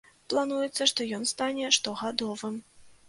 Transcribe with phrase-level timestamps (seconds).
[0.31, 2.57] Плануецца, што ён стане штогадовым.